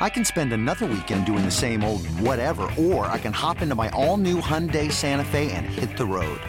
I 0.01 0.09
can 0.09 0.25
spend 0.25 0.53
another 0.53 0.87
weekend 0.87 1.27
doing 1.27 1.45
the 1.45 1.51
same 1.51 1.85
old 1.85 2.07
whatever, 2.21 2.71
or 2.79 3.07
I 3.07 3.19
can 3.19 3.33
hop 3.33 3.61
into 3.61 3.75
my 3.75 3.91
all 3.91 4.17
new 4.17 4.41
Hyundai 4.41 4.91
Santa 4.91 5.25
Fe 5.25 5.51
and 5.53 5.67
hit 5.67 5.97
the 5.97 6.07
road. 6.07 6.41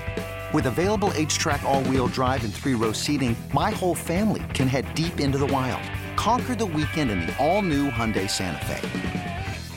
With 0.53 0.67
available 0.67 1.09
HTRAC, 1.09 1.63
all 1.63 1.83
wheel 1.83 2.07
drive, 2.07 2.43
and 2.43 2.53
three 2.53 2.73
row 2.73 2.91
seating, 2.91 3.35
my 3.53 3.71
whole 3.71 3.95
family 3.95 4.43
can 4.53 4.67
head 4.67 4.93
deep 4.95 5.19
into 5.19 5.37
the 5.37 5.47
wild. 5.47 5.81
Conquer 6.15 6.55
the 6.55 6.65
weekend 6.65 7.11
in 7.11 7.19
the 7.21 7.37
all 7.37 7.61
new 7.61 7.89
Hyundai 7.89 8.29
Santa 8.29 8.65
Fe. 8.65 9.28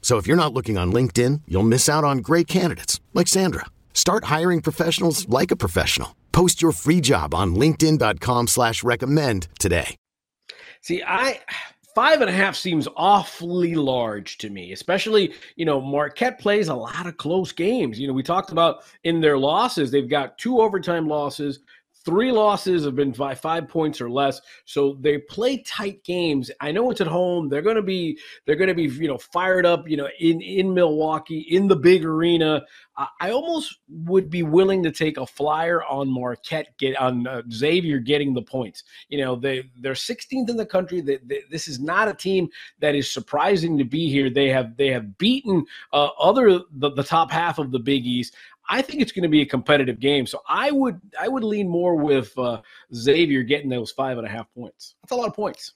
So 0.00 0.16
if 0.16 0.26
you're 0.26 0.36
not 0.44 0.52
looking 0.52 0.76
on 0.76 0.92
LinkedIn, 0.92 1.42
you'll 1.46 1.62
miss 1.62 1.88
out 1.88 2.02
on 2.02 2.18
great 2.18 2.48
candidates 2.48 3.00
like 3.14 3.28
Sandra. 3.28 3.66
Start 3.94 4.24
hiring 4.24 4.60
professionals 4.60 5.28
like 5.28 5.52
a 5.52 5.56
professional. 5.56 6.16
Post 6.32 6.60
your 6.60 6.72
free 6.72 7.00
job 7.00 7.34
on 7.34 7.54
LinkedIn.com 7.54 8.48
slash 8.48 8.82
recommend 8.82 9.46
today. 9.60 9.96
See, 10.82 11.02
I 11.02 11.40
five 11.94 12.20
and 12.20 12.30
a 12.30 12.32
half 12.32 12.56
seems 12.56 12.88
awfully 12.96 13.74
large 13.74 14.38
to 14.38 14.48
me, 14.48 14.72
especially, 14.72 15.34
you 15.56 15.64
know, 15.64 15.80
Marquette 15.80 16.38
plays 16.38 16.68
a 16.68 16.74
lot 16.74 17.06
of 17.06 17.16
close 17.16 17.52
games. 17.52 17.98
You 17.98 18.06
know, 18.06 18.14
we 18.14 18.22
talked 18.22 18.52
about 18.52 18.84
in 19.04 19.20
their 19.20 19.36
losses, 19.36 19.90
they've 19.90 20.08
got 20.08 20.38
two 20.38 20.60
overtime 20.60 21.08
losses, 21.08 21.60
Three 22.04 22.32
losses 22.32 22.84
have 22.84 22.94
been 22.94 23.10
by 23.10 23.34
five 23.34 23.68
points 23.68 24.00
or 24.00 24.10
less, 24.10 24.40
so 24.64 24.96
they 25.00 25.18
play 25.18 25.58
tight 25.58 26.02
games. 26.02 26.50
I 26.60 26.72
know 26.72 26.90
it's 26.90 27.02
at 27.02 27.06
home. 27.06 27.48
They're 27.48 27.60
going 27.60 27.76
to 27.76 27.82
be 27.82 28.18
they're 28.46 28.56
going 28.56 28.68
to 28.68 28.74
be 28.74 28.84
you 28.84 29.08
know 29.08 29.18
fired 29.18 29.66
up. 29.66 29.88
You 29.88 29.98
know 29.98 30.08
in 30.18 30.40
in 30.40 30.72
Milwaukee 30.72 31.40
in 31.50 31.68
the 31.68 31.76
big 31.76 32.04
arena. 32.04 32.62
I 33.18 33.30
almost 33.30 33.78
would 33.88 34.28
be 34.28 34.42
willing 34.42 34.82
to 34.82 34.90
take 34.90 35.16
a 35.16 35.26
flyer 35.26 35.82
on 35.84 36.10
Marquette 36.10 36.76
get 36.76 36.96
on 36.98 37.26
uh, 37.26 37.42
Xavier 37.50 37.98
getting 37.98 38.34
the 38.34 38.42
points. 38.42 38.84
You 39.08 39.18
know 39.18 39.36
they 39.36 39.70
they're 39.80 39.92
16th 39.92 40.50
in 40.50 40.56
the 40.56 40.66
country. 40.66 41.00
They, 41.00 41.18
they, 41.24 41.42
this 41.50 41.68
is 41.68 41.80
not 41.80 42.08
a 42.08 42.14
team 42.14 42.48
that 42.80 42.94
is 42.94 43.10
surprising 43.10 43.78
to 43.78 43.84
be 43.84 44.10
here. 44.10 44.28
They 44.28 44.48
have 44.48 44.76
they 44.76 44.88
have 44.88 45.16
beaten 45.18 45.64
uh, 45.92 46.08
other 46.18 46.60
the, 46.72 46.90
the 46.90 47.04
top 47.04 47.30
half 47.30 47.58
of 47.58 47.70
the 47.70 47.78
Big 47.78 48.06
East. 48.06 48.34
I 48.70 48.82
think 48.82 49.02
it's 49.02 49.12
going 49.12 49.24
to 49.24 49.28
be 49.28 49.42
a 49.42 49.46
competitive 49.46 49.98
game. 49.98 50.26
So 50.26 50.40
I 50.48 50.70
would 50.70 51.00
I 51.18 51.28
would 51.28 51.44
lean 51.44 51.68
more 51.68 51.96
with 51.96 52.36
uh, 52.38 52.62
Xavier 52.94 53.42
getting 53.42 53.68
those 53.68 53.90
five 53.90 54.16
and 54.16 54.26
a 54.26 54.30
half 54.30 54.46
points. 54.54 54.94
That's 55.02 55.12
a 55.12 55.16
lot 55.16 55.28
of 55.28 55.34
points. 55.34 55.74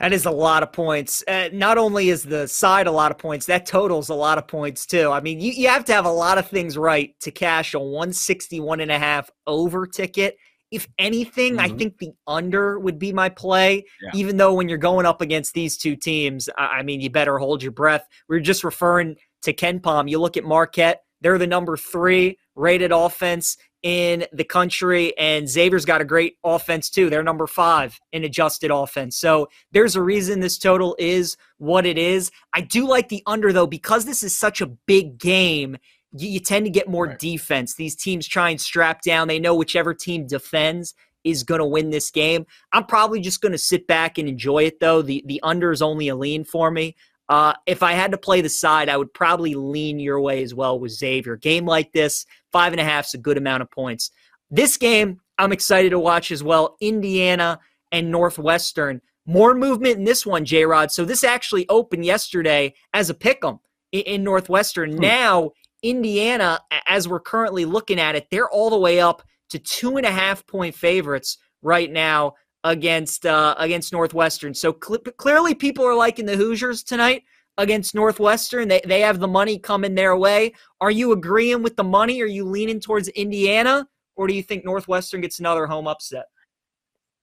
That 0.00 0.12
is 0.12 0.26
a 0.26 0.30
lot 0.30 0.62
of 0.62 0.72
points. 0.72 1.24
Uh, 1.26 1.48
not 1.52 1.76
only 1.76 2.08
is 2.08 2.22
the 2.22 2.46
side 2.46 2.86
a 2.86 2.92
lot 2.92 3.10
of 3.10 3.18
points, 3.18 3.46
that 3.46 3.66
totals 3.66 4.08
a 4.08 4.14
lot 4.14 4.38
of 4.38 4.46
points 4.46 4.86
too. 4.86 5.10
I 5.10 5.20
mean, 5.20 5.40
you, 5.40 5.52
you 5.52 5.68
have 5.68 5.84
to 5.86 5.92
have 5.92 6.04
a 6.04 6.10
lot 6.10 6.38
of 6.38 6.48
things 6.48 6.78
right 6.78 7.18
to 7.20 7.32
cash 7.32 7.74
a 7.74 7.80
161 7.80 8.80
and 8.80 8.92
a 8.92 8.98
half 8.98 9.28
over 9.46 9.86
ticket. 9.86 10.36
If 10.70 10.86
anything, 10.98 11.56
mm-hmm. 11.56 11.74
I 11.74 11.76
think 11.76 11.98
the 11.98 12.12
under 12.28 12.78
would 12.78 12.98
be 12.98 13.12
my 13.12 13.28
play, 13.28 13.84
yeah. 14.00 14.10
even 14.14 14.36
though 14.36 14.54
when 14.54 14.68
you're 14.68 14.78
going 14.78 15.04
up 15.04 15.20
against 15.20 15.54
these 15.54 15.76
two 15.76 15.96
teams, 15.96 16.48
I, 16.56 16.78
I 16.78 16.82
mean, 16.82 17.00
you 17.00 17.10
better 17.10 17.38
hold 17.38 17.62
your 17.62 17.72
breath. 17.72 18.06
We 18.28 18.36
are 18.36 18.40
just 18.40 18.62
referring 18.62 19.16
to 19.42 19.52
KenPom. 19.52 20.08
You 20.08 20.20
look 20.20 20.36
at 20.36 20.44
Marquette, 20.44 21.02
they're 21.20 21.38
the 21.38 21.46
number 21.46 21.76
three 21.76 22.38
rated 22.54 22.92
offense 22.92 23.56
in 23.82 24.26
the 24.32 24.44
country, 24.44 25.16
and 25.16 25.48
Xavier's 25.48 25.84
got 25.84 26.00
a 26.00 26.04
great 26.04 26.36
offense 26.42 26.90
too. 26.90 27.08
They're 27.10 27.22
number 27.22 27.46
five 27.46 27.98
in 28.12 28.24
adjusted 28.24 28.70
offense. 28.70 29.16
So 29.16 29.48
there's 29.72 29.94
a 29.94 30.02
reason 30.02 30.40
this 30.40 30.58
total 30.58 30.96
is 30.98 31.36
what 31.58 31.86
it 31.86 31.96
is. 31.96 32.30
I 32.52 32.62
do 32.62 32.88
like 32.88 33.08
the 33.08 33.22
under 33.26 33.52
though, 33.52 33.66
because 33.66 34.04
this 34.04 34.22
is 34.22 34.36
such 34.36 34.60
a 34.60 34.66
big 34.66 35.18
game. 35.18 35.76
You, 36.12 36.28
you 36.28 36.40
tend 36.40 36.66
to 36.66 36.70
get 36.70 36.88
more 36.88 37.06
right. 37.06 37.18
defense. 37.18 37.74
These 37.74 37.94
teams 37.94 38.26
try 38.26 38.50
and 38.50 38.60
strap 38.60 39.02
down. 39.02 39.28
They 39.28 39.38
know 39.38 39.54
whichever 39.54 39.94
team 39.94 40.26
defends 40.26 40.94
is 41.22 41.44
going 41.44 41.60
to 41.60 41.66
win 41.66 41.90
this 41.90 42.10
game. 42.10 42.46
I'm 42.72 42.84
probably 42.84 43.20
just 43.20 43.40
going 43.40 43.52
to 43.52 43.58
sit 43.58 43.86
back 43.86 44.18
and 44.18 44.28
enjoy 44.28 44.64
it 44.64 44.80
though. 44.80 45.02
The 45.02 45.22
the 45.26 45.40
under 45.42 45.70
is 45.70 45.82
only 45.82 46.08
a 46.08 46.16
lean 46.16 46.44
for 46.44 46.70
me. 46.70 46.96
Uh, 47.28 47.52
if 47.66 47.82
I 47.82 47.92
had 47.92 48.12
to 48.12 48.18
play 48.18 48.40
the 48.40 48.48
side, 48.48 48.88
I 48.88 48.96
would 48.96 49.12
probably 49.12 49.54
lean 49.54 49.98
your 49.98 50.20
way 50.20 50.42
as 50.42 50.54
well 50.54 50.78
with 50.78 50.92
Xavier. 50.92 51.36
Game 51.36 51.66
like 51.66 51.92
this, 51.92 52.24
five 52.52 52.72
and 52.72 52.80
a 52.80 52.84
half 52.84 53.06
is 53.06 53.14
a 53.14 53.18
good 53.18 53.36
amount 53.36 53.62
of 53.62 53.70
points. 53.70 54.10
This 54.50 54.76
game, 54.76 55.20
I'm 55.36 55.52
excited 55.52 55.90
to 55.90 55.98
watch 55.98 56.30
as 56.30 56.42
well. 56.42 56.76
Indiana 56.80 57.60
and 57.92 58.10
Northwestern. 58.10 59.02
More 59.26 59.54
movement 59.54 59.98
in 59.98 60.04
this 60.04 60.24
one, 60.24 60.46
J 60.46 60.64
Rod. 60.64 60.90
So 60.90 61.04
this 61.04 61.22
actually 61.22 61.68
opened 61.68 62.06
yesterday 62.06 62.74
as 62.94 63.10
a 63.10 63.14
pick 63.14 63.44
'em 63.44 63.58
in 63.92 64.24
Northwestern. 64.24 64.92
Hmm. 64.92 64.98
Now, 64.98 65.50
Indiana, 65.82 66.60
as 66.86 67.06
we're 67.06 67.20
currently 67.20 67.66
looking 67.66 68.00
at 68.00 68.16
it, 68.16 68.28
they're 68.30 68.48
all 68.48 68.70
the 68.70 68.78
way 68.78 69.00
up 69.00 69.22
to 69.50 69.58
two 69.58 69.96
and 69.96 70.06
a 70.06 70.10
half 70.10 70.46
point 70.46 70.74
favorites 70.74 71.38
right 71.62 71.90
now 71.90 72.34
against 72.64 73.26
uh, 73.26 73.54
against 73.58 73.92
Northwestern. 73.92 74.54
So 74.54 74.76
cl- 74.82 75.00
clearly, 75.16 75.54
people 75.54 75.84
are 75.84 75.94
liking 75.94 76.26
the 76.26 76.36
Hoosiers 76.36 76.82
tonight 76.82 77.22
against 77.56 77.94
Northwestern. 77.94 78.68
They 78.68 78.80
they 78.84 79.00
have 79.00 79.20
the 79.20 79.28
money 79.28 79.58
coming 79.58 79.94
their 79.94 80.16
way. 80.16 80.52
Are 80.80 80.90
you 80.90 81.12
agreeing 81.12 81.62
with 81.62 81.76
the 81.76 81.84
money? 81.84 82.20
Are 82.22 82.26
you 82.26 82.44
leaning 82.44 82.80
towards 82.80 83.08
Indiana, 83.08 83.86
or 84.16 84.26
do 84.26 84.34
you 84.34 84.42
think 84.42 84.64
Northwestern 84.64 85.20
gets 85.20 85.38
another 85.38 85.66
home 85.66 85.86
upset? 85.86 86.26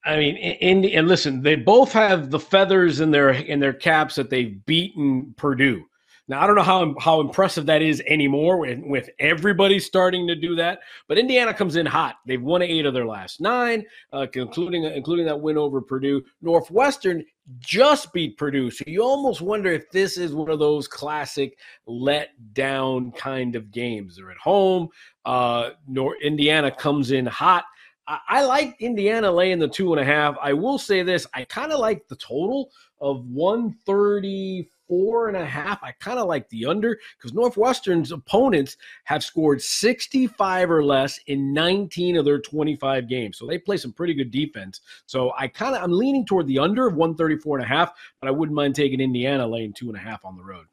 I 0.05 0.17
mean, 0.17 0.37
in, 0.37 0.85
and 0.85 1.07
listen, 1.07 1.41
they 1.41 1.55
both 1.55 1.91
have 1.93 2.29
the 2.29 2.39
feathers 2.39 2.99
in 2.99 3.09
their 3.11 3.31
in 3.31 3.59
their 3.59 3.73
caps 3.73 4.15
that 4.15 4.29
they've 4.29 4.63
beaten 4.65 5.33
Purdue. 5.35 5.85
Now 6.27 6.41
I 6.41 6.47
don't 6.47 6.55
know 6.55 6.63
how 6.63 6.95
how 6.99 7.21
impressive 7.21 7.67
that 7.67 7.81
is 7.81 8.01
anymore 8.07 8.57
with, 8.57 8.79
with 8.83 9.09
everybody 9.19 9.79
starting 9.79 10.27
to 10.27 10.35
do 10.35 10.55
that. 10.55 10.79
But 11.07 11.19
Indiana 11.19 11.53
comes 11.53 11.75
in 11.75 11.85
hot. 11.85 12.15
They've 12.25 12.41
won 12.41 12.63
eight 12.63 12.85
of 12.85 12.93
their 12.93 13.05
last 13.05 13.41
nine, 13.41 13.85
uh, 14.11 14.25
including 14.33 14.85
including 14.85 15.25
that 15.25 15.39
win 15.39 15.57
over 15.57 15.81
Purdue. 15.81 16.23
Northwestern 16.41 17.23
just 17.59 18.11
beat 18.11 18.37
Purdue, 18.37 18.71
so 18.71 18.83
you 18.87 19.03
almost 19.03 19.39
wonder 19.41 19.71
if 19.71 19.91
this 19.91 20.17
is 20.17 20.33
one 20.33 20.49
of 20.49 20.57
those 20.57 20.87
classic 20.87 21.59
let 21.85 22.29
down 22.53 23.11
kind 23.11 23.55
of 23.55 23.71
games. 23.71 24.15
They're 24.15 24.31
at 24.31 24.37
home. 24.37 24.89
Uh, 25.25 25.71
Indiana 26.23 26.71
comes 26.71 27.11
in 27.11 27.27
hot. 27.27 27.65
I, 28.07 28.19
I 28.27 28.45
like 28.45 28.75
Indiana 28.79 29.31
laying 29.31 29.59
the 29.59 29.67
two 29.67 29.93
and 29.93 30.01
a 30.01 30.05
half. 30.05 30.35
I 30.41 30.53
will 30.53 30.79
say 30.79 31.03
this: 31.03 31.27
I 31.35 31.43
kind 31.43 31.71
of 31.71 31.79
like 31.79 32.07
the 32.07 32.15
total 32.15 32.71
of 32.99 33.27
one 33.27 33.75
thirty 33.85 34.71
four 34.87 35.27
and 35.27 35.37
a 35.37 35.45
half. 35.45 35.83
I 35.83 35.91
kind 35.93 36.19
of 36.19 36.27
like 36.27 36.49
the 36.49 36.65
under 36.65 36.99
because 37.17 37.33
Northwestern's 37.33 38.11
opponents 38.11 38.77
have 39.05 39.23
scored 39.23 39.61
65 39.61 40.71
or 40.71 40.83
less 40.83 41.19
in 41.27 41.53
19 41.53 42.17
of 42.17 42.25
their 42.25 42.39
25 42.39 43.07
games. 43.07 43.37
So 43.37 43.45
they 43.45 43.57
play 43.57 43.77
some 43.77 43.93
pretty 43.93 44.13
good 44.13 44.31
defense. 44.31 44.81
So 45.05 45.31
I 45.37 45.47
kind 45.47 45.75
of 45.75 45.83
I'm 45.83 45.91
leaning 45.91 46.25
toward 46.25 46.47
the 46.47 46.59
under 46.59 46.87
of 46.87 46.95
134 46.95 47.57
and 47.57 47.65
a 47.65 47.67
half, 47.67 47.93
but 48.19 48.27
I 48.27 48.31
wouldn't 48.31 48.55
mind 48.55 48.75
taking 48.75 48.99
Indiana 48.99 49.47
laying 49.47 49.73
two 49.73 49.87
and 49.87 49.97
a 49.97 50.01
half 50.01 50.25
on 50.25 50.35
the 50.35 50.43
road. 50.43 50.65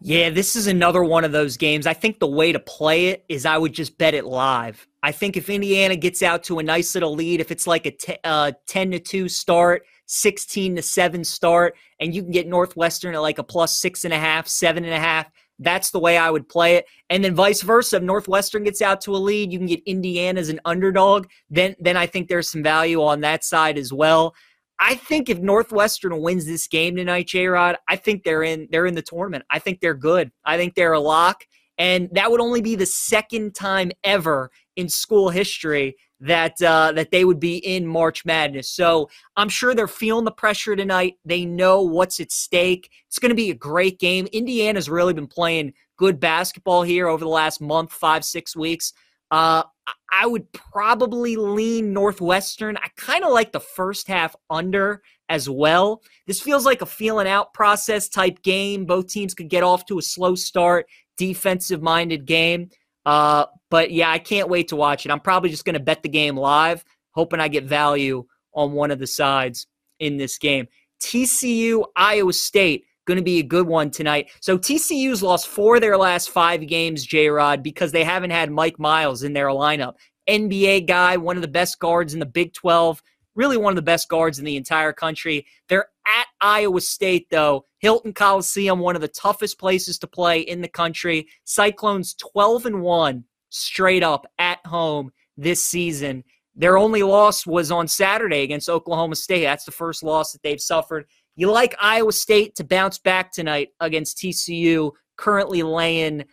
Yeah, 0.00 0.30
this 0.30 0.54
is 0.54 0.68
another 0.68 1.02
one 1.02 1.24
of 1.24 1.32
those 1.32 1.56
games. 1.56 1.86
I 1.86 1.92
think 1.92 2.20
the 2.20 2.26
way 2.28 2.52
to 2.52 2.60
play 2.60 3.08
it 3.08 3.24
is 3.28 3.44
I 3.44 3.58
would 3.58 3.72
just 3.72 3.98
bet 3.98 4.14
it 4.14 4.24
live. 4.24 4.86
I 5.02 5.10
think 5.10 5.36
if 5.36 5.50
Indiana 5.50 5.96
gets 5.96 6.22
out 6.22 6.44
to 6.44 6.60
a 6.60 6.62
nice 6.62 6.94
little 6.94 7.14
lead, 7.14 7.40
if 7.40 7.50
it's 7.50 7.66
like 7.66 7.84
a 7.86 7.90
t- 7.90 8.16
uh, 8.22 8.52
10 8.68 8.92
to 8.92 9.00
2 9.00 9.28
start, 9.28 9.82
16 10.06 10.76
to 10.76 10.82
7 10.82 11.24
start, 11.24 11.76
and 11.98 12.14
you 12.14 12.22
can 12.22 12.30
get 12.30 12.46
Northwestern 12.46 13.14
at 13.14 13.22
like 13.22 13.38
a 13.38 13.42
plus 13.42 13.78
six 13.78 14.04
and 14.04 14.14
a 14.14 14.18
half, 14.18 14.46
seven 14.46 14.84
and 14.84 14.94
a 14.94 15.00
half. 15.00 15.26
That's 15.58 15.90
the 15.90 15.98
way 15.98 16.16
I 16.16 16.30
would 16.30 16.48
play 16.48 16.76
it. 16.76 16.86
And 17.10 17.24
then 17.24 17.34
vice 17.34 17.62
versa. 17.62 17.96
If 17.96 18.04
Northwestern 18.04 18.62
gets 18.62 18.80
out 18.80 19.00
to 19.02 19.16
a 19.16 19.18
lead, 19.18 19.52
you 19.52 19.58
can 19.58 19.66
get 19.66 19.82
Indiana 19.84 20.38
as 20.38 20.48
an 20.48 20.60
underdog. 20.64 21.26
Then 21.50 21.74
then 21.80 21.96
I 21.96 22.06
think 22.06 22.28
there's 22.28 22.48
some 22.48 22.62
value 22.62 23.02
on 23.02 23.20
that 23.22 23.42
side 23.42 23.76
as 23.76 23.92
well. 23.92 24.34
I 24.80 24.94
think 24.94 25.28
if 25.28 25.38
Northwestern 25.38 26.20
wins 26.20 26.46
this 26.46 26.66
game 26.66 26.96
tonight, 26.96 27.26
J 27.26 27.46
Rod, 27.46 27.76
I 27.88 27.96
think 27.96 28.22
they're 28.22 28.42
in 28.42 28.68
they're 28.70 28.86
in 28.86 28.94
the 28.94 29.02
tournament. 29.02 29.44
I 29.50 29.58
think 29.58 29.80
they're 29.80 29.94
good. 29.94 30.30
I 30.44 30.56
think 30.56 30.74
they're 30.74 30.92
a 30.92 31.00
lock. 31.00 31.44
And 31.78 32.08
that 32.12 32.30
would 32.30 32.40
only 32.40 32.60
be 32.60 32.74
the 32.74 32.86
second 32.86 33.54
time 33.54 33.92
ever 34.02 34.50
in 34.74 34.88
school 34.88 35.30
history 35.30 35.96
that 36.20 36.60
uh, 36.60 36.92
that 36.92 37.10
they 37.10 37.24
would 37.24 37.38
be 37.38 37.58
in 37.58 37.86
March 37.86 38.24
Madness. 38.24 38.68
So 38.68 39.08
I'm 39.36 39.48
sure 39.48 39.74
they're 39.74 39.86
feeling 39.86 40.24
the 40.24 40.32
pressure 40.32 40.74
tonight. 40.74 41.14
They 41.24 41.44
know 41.44 41.82
what's 41.82 42.18
at 42.20 42.32
stake. 42.32 42.90
It's 43.06 43.18
going 43.18 43.30
to 43.30 43.36
be 43.36 43.50
a 43.50 43.54
great 43.54 44.00
game. 44.00 44.26
Indiana's 44.32 44.90
really 44.90 45.14
been 45.14 45.28
playing 45.28 45.74
good 45.96 46.18
basketball 46.18 46.82
here 46.82 47.06
over 47.08 47.24
the 47.24 47.30
last 47.30 47.60
month, 47.60 47.92
five, 47.92 48.24
six 48.24 48.56
weeks. 48.56 48.92
Uh, 49.30 49.62
I 50.10 50.26
would 50.26 50.50
probably 50.52 51.36
lean 51.36 51.92
Northwestern. 51.92 52.76
I 52.78 52.88
kind 52.96 53.24
of 53.24 53.32
like 53.32 53.52
the 53.52 53.60
first 53.60 54.08
half 54.08 54.34
under 54.50 55.02
as 55.28 55.48
well. 55.48 56.02
This 56.26 56.40
feels 56.40 56.64
like 56.64 56.82
a 56.82 56.86
feeling 56.86 57.28
out 57.28 57.52
process 57.52 58.08
type 58.08 58.42
game. 58.42 58.84
Both 58.84 59.08
teams 59.08 59.34
could 59.34 59.48
get 59.48 59.62
off 59.62 59.86
to 59.86 59.98
a 59.98 60.02
slow 60.02 60.34
start, 60.34 60.86
defensive 61.16 61.82
minded 61.82 62.24
game. 62.24 62.70
Uh, 63.04 63.46
but 63.70 63.90
yeah, 63.90 64.10
I 64.10 64.18
can't 64.18 64.48
wait 64.48 64.68
to 64.68 64.76
watch 64.76 65.06
it. 65.06 65.12
I'm 65.12 65.20
probably 65.20 65.50
just 65.50 65.64
going 65.64 65.74
to 65.74 65.80
bet 65.80 66.02
the 66.02 66.08
game 66.08 66.36
live, 66.36 66.84
hoping 67.12 67.40
I 67.40 67.48
get 67.48 67.64
value 67.64 68.24
on 68.54 68.72
one 68.72 68.90
of 68.90 68.98
the 68.98 69.06
sides 69.06 69.66
in 69.98 70.16
this 70.16 70.38
game. 70.38 70.68
TCU, 71.02 71.84
Iowa 71.96 72.32
State, 72.32 72.84
going 73.08 73.16
to 73.18 73.24
be 73.24 73.40
a 73.40 73.42
good 73.42 73.66
one 73.66 73.90
tonight. 73.90 74.30
So 74.40 74.56
TCU's 74.56 75.22
lost 75.22 75.48
four 75.48 75.76
of 75.76 75.80
their 75.80 75.96
last 75.96 76.30
five 76.30 76.64
games, 76.68 77.04
J 77.04 77.28
Rod, 77.28 77.62
because 77.62 77.90
they 77.90 78.04
haven't 78.04 78.30
had 78.30 78.52
Mike 78.52 78.78
Miles 78.78 79.24
in 79.24 79.32
their 79.32 79.48
lineup. 79.48 79.94
NBA 80.28 80.86
guy, 80.86 81.16
one 81.16 81.36
of 81.36 81.42
the 81.42 81.48
best 81.48 81.80
guards 81.80 82.12
in 82.12 82.20
the 82.20 82.26
Big 82.26 82.52
12, 82.52 83.02
really 83.34 83.56
one 83.56 83.72
of 83.72 83.76
the 83.76 83.82
best 83.82 84.08
guards 84.08 84.38
in 84.38 84.44
the 84.44 84.56
entire 84.56 84.92
country. 84.92 85.46
They're 85.68 85.88
at 86.06 86.26
Iowa 86.40 86.82
State, 86.82 87.28
though. 87.30 87.64
Hilton 87.78 88.12
Coliseum, 88.12 88.78
one 88.78 88.94
of 88.94 89.00
the 89.00 89.08
toughest 89.08 89.58
places 89.58 89.98
to 90.00 90.06
play 90.06 90.40
in 90.40 90.60
the 90.60 90.68
country. 90.68 91.28
Cyclones 91.44 92.14
12 92.14 92.66
and 92.66 92.82
1 92.82 93.24
straight 93.48 94.02
up 94.02 94.26
at 94.38 94.58
home 94.66 95.10
this 95.38 95.62
season. 95.62 96.24
Their 96.54 96.76
only 96.76 97.04
loss 97.04 97.46
was 97.46 97.70
on 97.70 97.86
Saturday 97.86 98.42
against 98.42 98.68
Oklahoma 98.68 99.14
State. 99.14 99.44
That's 99.44 99.64
the 99.64 99.70
first 99.70 100.02
loss 100.02 100.32
that 100.32 100.42
they've 100.42 100.60
suffered. 100.60 101.06
You 101.38 101.52
like 101.52 101.76
Iowa 101.80 102.10
State 102.10 102.56
to 102.56 102.64
bounce 102.64 102.98
back 102.98 103.30
tonight 103.30 103.68
against 103.78 104.18
TCU, 104.18 104.90
currently 105.16 105.62
laying 105.62 106.24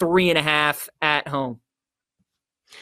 three 0.00 0.28
and 0.28 0.36
a 0.36 0.42
half 0.42 0.88
at 1.00 1.28
home. 1.28 1.60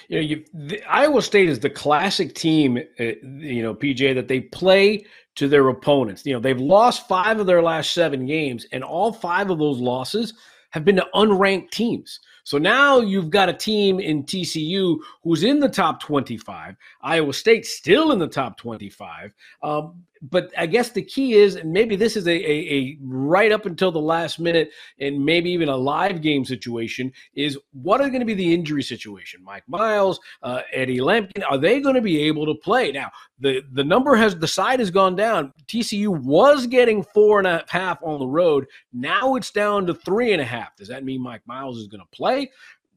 You 0.08 0.16
know, 0.16 0.22
you, 0.22 0.44
the, 0.54 0.82
Iowa 0.84 1.20
State 1.20 1.50
is 1.50 1.60
the 1.60 1.68
classic 1.68 2.34
team, 2.34 2.78
uh, 2.78 3.04
you 3.22 3.62
know, 3.62 3.74
PJ, 3.74 4.14
that 4.14 4.28
they 4.28 4.40
play 4.40 5.04
to 5.36 5.46
their 5.46 5.68
opponents. 5.68 6.24
You 6.24 6.32
know, 6.32 6.40
they've 6.40 6.58
lost 6.58 7.06
five 7.06 7.38
of 7.38 7.46
their 7.46 7.62
last 7.62 7.92
seven 7.92 8.24
games, 8.24 8.64
and 8.72 8.82
all 8.82 9.12
five 9.12 9.50
of 9.50 9.58
those 9.58 9.78
losses 9.78 10.32
have 10.70 10.86
been 10.86 10.96
to 10.96 11.06
unranked 11.14 11.70
teams. 11.70 12.18
So 12.48 12.56
now 12.56 13.00
you've 13.00 13.28
got 13.28 13.50
a 13.50 13.52
team 13.52 14.00
in 14.00 14.24
TCU 14.24 14.96
who's 15.22 15.44
in 15.44 15.60
the 15.60 15.68
top 15.68 16.00
25. 16.00 16.76
Iowa 17.02 17.34
State 17.34 17.66
still 17.66 18.10
in 18.10 18.18
the 18.18 18.26
top 18.26 18.56
25. 18.56 19.34
Um, 19.62 20.02
but 20.22 20.50
I 20.56 20.66
guess 20.66 20.90
the 20.90 21.02
key 21.02 21.34
is, 21.34 21.56
and 21.56 21.72
maybe 21.72 21.96
this 21.96 22.16
is 22.16 22.26
a, 22.26 22.32
a, 22.32 22.74
a, 22.74 22.98
right 23.02 23.52
up 23.52 23.66
until 23.66 23.92
the 23.92 24.00
last 24.00 24.40
minute, 24.40 24.70
and 24.98 25.24
maybe 25.24 25.50
even 25.50 25.68
a 25.68 25.76
live 25.76 26.22
game 26.22 26.44
situation, 26.44 27.12
is 27.34 27.58
what 27.72 28.00
are 28.00 28.08
going 28.08 28.20
to 28.20 28.26
be 28.26 28.34
the 28.34 28.52
injury 28.54 28.82
situation? 28.82 29.42
Mike 29.42 29.64
Miles, 29.68 30.18
uh, 30.42 30.62
Eddie 30.72 30.98
Lampkin, 30.98 31.44
are 31.48 31.58
they 31.58 31.80
going 31.80 31.94
to 31.94 32.00
be 32.00 32.22
able 32.22 32.46
to 32.46 32.54
play? 32.54 32.90
Now, 32.92 33.10
the, 33.38 33.62
the 33.72 33.84
number 33.84 34.16
has, 34.16 34.36
the 34.36 34.48
side 34.48 34.80
has 34.80 34.90
gone 34.90 35.14
down. 35.14 35.52
TCU 35.66 36.08
was 36.08 36.66
getting 36.66 37.02
four 37.02 37.38
and 37.38 37.46
a 37.46 37.64
half 37.68 37.98
on 38.02 38.18
the 38.18 38.26
road. 38.26 38.66
Now 38.92 39.36
it's 39.36 39.50
down 39.50 39.86
to 39.86 39.94
three 39.94 40.32
and 40.32 40.42
a 40.42 40.44
half. 40.44 40.76
Does 40.76 40.88
that 40.88 41.04
mean 41.04 41.22
Mike 41.22 41.42
Miles 41.46 41.78
is 41.78 41.86
going 41.86 42.00
to 42.00 42.16
play? 42.16 42.37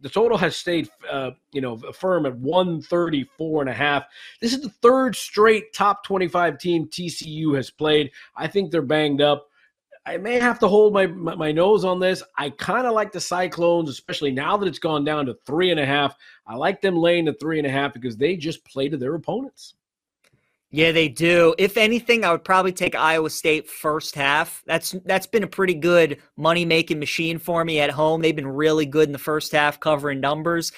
The 0.01 0.10
total 0.10 0.38
has 0.38 0.55
stayed, 0.55 0.89
uh, 1.10 1.31
you 1.51 1.62
know, 1.62 1.77
firm 1.93 2.25
at 2.25 2.36
134 2.36 3.62
and 3.62 3.69
a 3.69 3.74
half. 3.74 4.05
This 4.41 4.53
is 4.53 4.62
the 4.62 4.69
third 4.69 5.15
straight 5.15 5.74
top 5.74 6.03
25 6.03 6.57
team 6.57 6.88
TCU 6.88 7.55
has 7.55 7.69
played. 7.69 8.12
I 8.36 8.48
think 8.48 8.71
they're 8.71 8.81
banged 8.81 9.21
up. 9.21 9.48
I 10.03 10.17
may 10.17 10.39
have 10.39 10.57
to 10.60 10.67
hold 10.67 10.93
my 10.93 11.05
my, 11.05 11.36
my 11.36 11.51
nose 11.51 11.86
on 11.86 12.00
this. 12.00 12.24
I 12.36 12.50
kind 12.50 12.88
of 12.88 12.93
like 12.93 13.12
the 13.12 13.21
Cyclones, 13.21 13.89
especially 13.89 14.31
now 14.31 14.57
that 14.57 14.67
it's 14.67 14.79
gone 14.79 15.03
down 15.03 15.27
to 15.27 15.36
three 15.45 15.69
and 15.69 15.79
a 15.79 15.86
half. 15.86 16.15
I 16.48 16.55
like 16.55 16.81
them 16.81 16.95
laying 16.95 17.25
the 17.25 17.33
three 17.33 17.60
and 17.60 17.67
a 17.67 17.71
half 17.71 17.93
because 17.93 18.17
they 18.17 18.36
just 18.36 18.65
play 18.65 18.89
to 18.89 18.98
their 18.98 19.13
opponents. 19.13 19.75
Yeah, 20.74 20.94
they 20.94 21.10
do. 21.10 21.54
If 21.58 21.75
anything, 21.75 22.24
I 22.24 22.32
would 22.32 22.46
probably 22.46 22.72
take 22.72 22.96
Iowa 22.96 23.30
State 23.30 23.70
first 23.70 24.16
half. 24.16 24.63
That's 24.66 24.96
that's 25.04 25.28
been 25.28 25.44
a 25.44 25.48
pretty 25.48 25.74
good 25.74 26.22
money 26.38 26.63
making 26.63 26.98
machine 26.98 27.40
for 27.40 27.66
me 27.66 27.82
at 27.82 27.92
home. 27.92 28.22
They've 28.22 28.36
been 28.36 28.48
really 28.48 28.86
good 28.86 29.10
in 29.10 29.12
the 29.12 29.20
first 29.20 29.51
half 29.51 29.82
covering 29.82 30.22
numbers. 30.22 30.72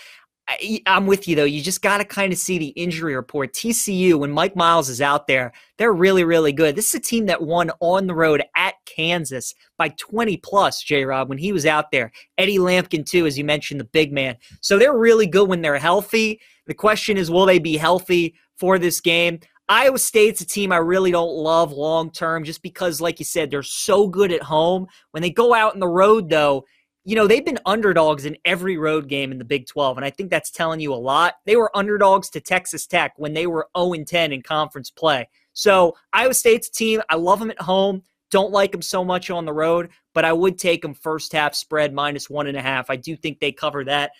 I, 0.47 0.81
am 0.87 1.05
with 1.05 1.27
you 1.27 1.35
though. 1.35 1.43
You 1.43 1.61
just 1.61 1.81
got 1.81 1.99
to 1.99 2.05
kind 2.05 2.33
of 2.33 2.39
see 2.39 2.57
the 2.57 2.69
injury 2.69 3.15
report. 3.15 3.53
TCU, 3.53 4.15
when 4.15 4.31
Mike 4.31 4.55
Miles 4.55 4.89
is 4.89 4.99
out 4.99 5.27
there, 5.27 5.53
they're 5.77 5.93
really, 5.93 6.23
really 6.23 6.51
good. 6.51 6.75
This 6.75 6.87
is 6.87 6.95
a 6.95 6.99
team 6.99 7.27
that 7.27 7.41
won 7.41 7.71
on 7.79 8.07
the 8.07 8.15
road 8.15 8.43
at 8.55 8.73
Kansas 8.85 9.53
by 9.77 9.89
20 9.89 10.37
plus, 10.37 10.81
J 10.81 11.05
Rod, 11.05 11.29
when 11.29 11.37
he 11.37 11.53
was 11.53 11.65
out 11.65 11.91
there. 11.91 12.11
Eddie 12.37 12.57
Lampkin, 12.57 13.05
too, 13.05 13.25
as 13.25 13.37
you 13.37 13.45
mentioned, 13.45 13.79
the 13.79 13.85
big 13.85 14.11
man. 14.11 14.35
So 14.59 14.77
they're 14.77 14.97
really 14.97 15.27
good 15.27 15.47
when 15.47 15.61
they're 15.61 15.77
healthy. 15.77 16.41
The 16.65 16.73
question 16.73 17.15
is, 17.15 17.31
will 17.31 17.45
they 17.45 17.59
be 17.59 17.77
healthy 17.77 18.35
for 18.57 18.77
this 18.77 18.99
game? 18.99 19.39
Iowa 19.69 19.97
State's 19.97 20.41
a 20.41 20.45
team 20.45 20.71
I 20.71 20.77
really 20.77 21.11
don't 21.11 21.35
love 21.35 21.71
long 21.71 22.11
term 22.11 22.43
just 22.43 22.61
because, 22.61 22.99
like 22.99 23.19
you 23.19 23.25
said, 23.25 23.49
they're 23.49 23.63
so 23.63 24.07
good 24.07 24.31
at 24.31 24.43
home. 24.43 24.87
When 25.11 25.23
they 25.23 25.29
go 25.29 25.53
out 25.53 25.73
on 25.73 25.79
the 25.79 25.87
road, 25.87 26.29
though, 26.29 26.65
you 27.05 27.15
know, 27.15 27.27
they've 27.27 27.45
been 27.45 27.59
underdogs 27.65 28.25
in 28.25 28.37
every 28.45 28.77
road 28.77 29.07
game 29.07 29.31
in 29.31 29.37
the 29.37 29.45
Big 29.45 29.67
12, 29.67 29.97
and 29.97 30.05
I 30.05 30.09
think 30.09 30.29
that's 30.29 30.51
telling 30.51 30.79
you 30.79 30.93
a 30.93 30.95
lot. 30.95 31.35
They 31.45 31.55
were 31.55 31.75
underdogs 31.75 32.29
to 32.31 32.41
Texas 32.41 32.85
Tech 32.85 33.13
when 33.17 33.33
they 33.33 33.47
were 33.47 33.67
0 33.77 33.93
10 34.05 34.33
in 34.33 34.41
conference 34.41 34.89
play. 34.89 35.29
So, 35.53 35.95
Iowa 36.11 36.33
State's 36.33 36.69
team, 36.69 37.01
I 37.09 37.15
love 37.15 37.39
them 37.39 37.51
at 37.51 37.61
home. 37.61 38.03
Don't 38.31 38.51
like 38.51 38.71
them 38.71 38.81
so 38.81 39.05
much 39.05 39.29
on 39.29 39.45
the 39.45 39.53
road, 39.53 39.89
but 40.13 40.25
I 40.25 40.33
would 40.33 40.57
take 40.57 40.81
them 40.81 40.95
first 40.95 41.31
half 41.31 41.53
spread 41.53 41.93
minus 41.93 42.29
one 42.29 42.47
and 42.47 42.57
a 42.57 42.61
half. 42.61 42.89
I 42.89 42.95
do 42.95 43.15
think 43.15 43.39
they 43.39 43.51
cover 43.51 43.85
that. 43.85 44.11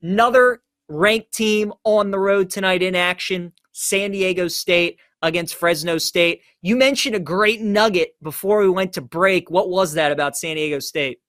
Another 0.00 0.62
ranked 0.88 1.34
team 1.34 1.72
on 1.84 2.10
the 2.10 2.18
road 2.18 2.50
tonight 2.50 2.82
in 2.82 2.94
action 2.94 3.52
San 3.78 4.10
Diego 4.10 4.48
State 4.48 4.98
against 5.22 5.54
Fresno 5.54 5.98
State. 5.98 6.42
You 6.62 6.74
mentioned 6.74 7.14
a 7.14 7.20
great 7.20 7.60
nugget 7.60 8.16
before 8.20 8.60
we 8.60 8.68
went 8.68 8.92
to 8.94 9.00
break. 9.00 9.50
What 9.52 9.70
was 9.70 9.92
that 9.94 10.10
about 10.10 10.36
San 10.36 10.56
Diego 10.56 10.80
State? 10.80 11.20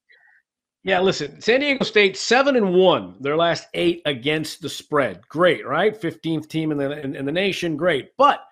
Yeah, 0.84 1.00
listen, 1.00 1.39
San 1.41 1.60
Diego 1.60 1.84
State 1.86 2.18
seven 2.18 2.56
and 2.56 2.74
one, 2.74 3.15
their 3.20 3.38
last 3.38 3.68
eight 3.75 4.01
against 4.06 4.62
the 4.62 4.70
spread. 4.70 5.22
Great, 5.27 5.68
right? 5.68 5.96
Fifteenth 5.96 6.48
team 6.48 6.72
in 6.72 6.77
the 6.79 7.00
in, 7.00 7.15
in 7.15 7.25
the 7.25 7.32
nation. 7.32 7.77
Great, 7.77 8.18
but 8.18 8.46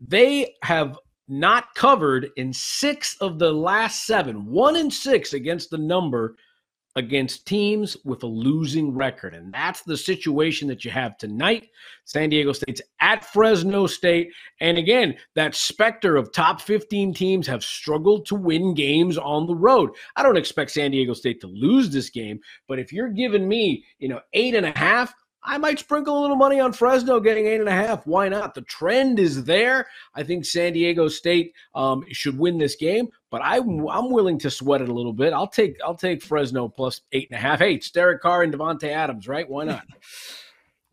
they 0.00 0.54
have 0.62 0.98
not 1.28 1.74
covered 1.74 2.30
in 2.36 2.52
six 2.52 3.16
of 3.20 3.38
the 3.38 3.52
last 3.52 4.06
seven. 4.06 4.46
One 4.46 4.76
in 4.76 4.90
six 4.90 5.34
against 5.34 5.68
the 5.68 5.78
number 5.78 6.36
against 6.96 7.46
teams 7.46 7.96
with 8.04 8.22
a 8.22 8.26
losing 8.26 8.94
record. 8.94 9.34
And 9.34 9.52
that's 9.52 9.82
the 9.82 9.96
situation 9.96 10.68
that 10.68 10.84
you 10.84 10.90
have 10.90 11.18
tonight. 11.18 11.68
San 12.04 12.30
Diego 12.30 12.52
State's 12.52 12.82
at 13.00 13.24
Fresno 13.24 13.86
State. 13.86 14.30
And 14.60 14.78
again, 14.78 15.16
that 15.34 15.54
specter 15.54 16.16
of 16.16 16.32
top 16.32 16.60
15 16.60 17.12
teams 17.14 17.46
have 17.46 17.64
struggled 17.64 18.26
to 18.26 18.34
win 18.34 18.74
games 18.74 19.18
on 19.18 19.46
the 19.46 19.54
road. 19.54 19.90
I 20.16 20.22
don't 20.22 20.36
expect 20.36 20.70
San 20.70 20.92
Diego 20.92 21.14
State 21.14 21.40
to 21.40 21.46
lose 21.46 21.90
this 21.90 22.10
game, 22.10 22.40
but 22.68 22.78
if 22.78 22.92
you're 22.92 23.08
giving 23.08 23.48
me, 23.48 23.84
you 23.98 24.08
know, 24.08 24.20
eight 24.32 24.54
and 24.54 24.66
a 24.66 24.78
half, 24.78 25.14
I 25.46 25.58
might 25.58 25.78
sprinkle 25.78 26.18
a 26.18 26.22
little 26.22 26.36
money 26.36 26.58
on 26.58 26.72
Fresno 26.72 27.20
getting 27.20 27.46
eight 27.46 27.60
and 27.60 27.68
a 27.68 27.72
half. 27.72 28.06
Why 28.06 28.28
not? 28.28 28.54
The 28.54 28.62
trend 28.62 29.18
is 29.18 29.44
there. 29.44 29.86
I 30.14 30.22
think 30.22 30.46
San 30.46 30.72
Diego 30.72 31.06
State 31.08 31.52
um, 31.74 32.04
should 32.12 32.38
win 32.38 32.56
this 32.56 32.76
game, 32.76 33.08
but 33.30 33.42
I'm 33.44 33.86
I'm 33.88 34.10
willing 34.10 34.38
to 34.40 34.50
sweat 34.50 34.80
it 34.80 34.88
a 34.88 34.94
little 34.94 35.12
bit. 35.12 35.34
I'll 35.34 35.46
take 35.46 35.76
I'll 35.84 35.96
take 35.96 36.22
Fresno 36.22 36.68
plus 36.68 37.02
eight 37.12 37.28
and 37.30 37.38
a 37.38 37.40
half. 37.40 37.58
Hey, 37.58 37.74
it's 37.74 37.90
Derek 37.90 38.22
Carr 38.22 38.42
and 38.42 38.54
Davante 38.54 38.88
Adams, 38.88 39.28
right? 39.28 39.48
Why 39.48 39.64
not? 39.64 39.84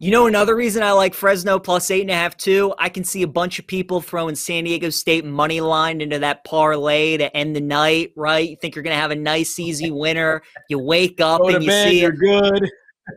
You 0.03 0.09
know, 0.09 0.25
another 0.25 0.55
reason 0.55 0.81
I 0.81 0.93
like 0.93 1.13
Fresno 1.13 1.59
plus 1.59 1.91
eight 1.91 2.01
and 2.01 2.09
a 2.09 2.15
half 2.15 2.35
too. 2.35 2.73
I 2.79 2.89
can 2.89 3.03
see 3.03 3.21
a 3.21 3.27
bunch 3.27 3.59
of 3.59 3.67
people 3.67 4.01
throwing 4.01 4.33
San 4.33 4.63
Diego 4.63 4.89
State 4.89 5.23
money 5.23 5.61
line 5.61 6.01
into 6.01 6.17
that 6.17 6.43
parlay 6.43 7.17
to 7.17 7.37
end 7.37 7.55
the 7.55 7.61
night. 7.61 8.11
Right? 8.15 8.49
You 8.49 8.55
think 8.59 8.73
you're 8.73 8.81
going 8.81 8.95
to 8.95 8.99
have 8.99 9.11
a 9.11 9.15
nice, 9.15 9.59
easy 9.59 9.91
winner. 9.91 10.41
You 10.69 10.79
wake 10.79 11.21
up 11.21 11.41
and 11.41 11.61
you 11.61 11.69
bed, 11.69 11.89
see 11.89 12.01
you're 12.01 12.13
good 12.13 12.67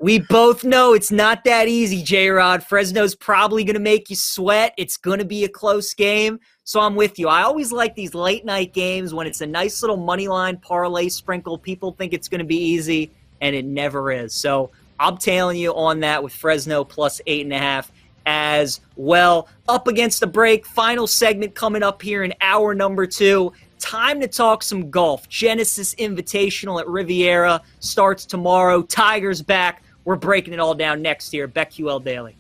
we 0.01 0.21
both 0.21 0.65
know 0.65 0.95
it's 0.95 1.11
not 1.11 1.45
that 1.45 1.69
easy, 1.69 2.03
J 2.03 2.29
Rod. 2.29 2.63
Fresno's 2.63 3.15
probably 3.15 3.65
going 3.65 3.75
to 3.75 3.81
make 3.81 4.11
you 4.11 4.17
sweat. 4.17 4.75
It's 4.77 4.97
going 4.97 5.19
to 5.19 5.25
be 5.25 5.45
a 5.45 5.49
close 5.49 5.95
game. 5.95 6.41
So 6.65 6.81
I'm 6.81 6.95
with 6.95 7.19
you. 7.19 7.29
I 7.29 7.43
always 7.43 7.73
like 7.73 7.95
these 7.95 8.15
late 8.15 8.45
night 8.45 8.73
games 8.73 9.13
when 9.13 9.27
it's 9.27 9.41
a 9.43 9.47
nice 9.47 9.83
little 9.83 9.97
money 9.99 10.29
line 10.29 10.57
parlay 10.57 11.09
sprinkle. 11.09 11.59
People 11.59 11.93
think 11.93 12.13
it's 12.13 12.29
going 12.29 12.39
to 12.39 12.45
be 12.45 12.57
easy, 12.57 13.11
and 13.41 13.55
it 13.55 13.65
never 13.65 14.11
is. 14.11 14.35
So 14.35 14.71
I'm 14.99 15.19
tailing 15.19 15.59
you 15.59 15.75
on 15.75 16.01
that 16.01 16.23
with 16.23 16.33
Fresno 16.33 16.85
plus 16.85 17.21
eight 17.27 17.45
and 17.45 17.53
a 17.53 17.59
half 17.59 17.93
as 18.27 18.81
well. 18.97 19.49
Up 19.69 19.87
against 19.89 20.21
the 20.21 20.27
break, 20.27 20.67
final 20.67 21.07
segment 21.07 21.55
coming 21.55 21.83
up 21.83 22.01
here 22.01 22.25
in 22.25 22.33
hour 22.41 22.75
number 22.75 23.07
two. 23.07 23.53
Time 23.79 24.19
to 24.21 24.29
talk 24.29 24.63
some 24.63 24.91
golf. 24.91 25.29
Genesis 25.29 25.95
Invitational 25.97 26.81
at 26.81 26.89
Riviera 26.89 27.61
starts 27.81 28.25
tomorrow. 28.25 28.81
Tigers 28.83 29.43
back. 29.43 29.83
We're 30.05 30.17
breaking 30.17 30.55
it 30.55 30.61
all 30.61 30.75
down 30.75 31.03
next 31.03 31.33
year. 31.33 31.49
BetQL 31.49 32.03
Daily. 32.05 32.37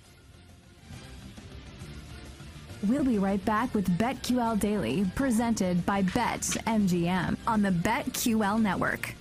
We'll 2.86 3.04
be 3.04 3.18
right 3.18 3.42
back 3.44 3.74
with 3.74 3.88
BetQL 3.96 4.60
Daily, 4.60 5.06
presented 5.14 5.86
by 5.86 6.02
BetMGM 6.02 7.36
on 7.46 7.62
the 7.62 7.70
BetQL 7.70 8.60
Network. 8.60 9.14